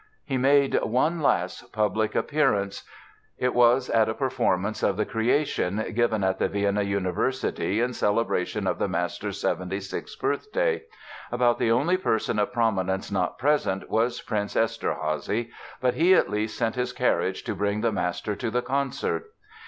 [0.25, 2.81] He made one last public appearance.
[3.37, 8.65] It was at a performance of "The Creation" given at the Vienna University in celebration
[8.65, 10.81] of the master's 76th birthday.
[11.31, 16.57] About the only person of prominence not present was Prince Eszterházy; but he at least
[16.57, 19.25] sent his carriage to bring the master to the concert!